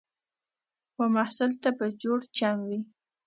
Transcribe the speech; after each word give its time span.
و 0.97 0.99
محصل 1.15 1.49
ته 1.63 1.69
به 1.77 1.87
جوړ 2.03 2.19
چم 2.37 2.57
وي 2.67 2.79